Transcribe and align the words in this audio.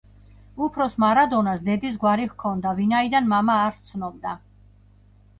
უფროს 0.67 0.93
მარადონას 1.01 1.59
დედის 1.67 1.99
გვარი 2.03 2.25
ჰქონდა, 2.31 2.71
ვინაიდან 2.79 3.29
მამა 3.35 3.59
არ 3.67 3.77
სცნობდა. 3.83 4.33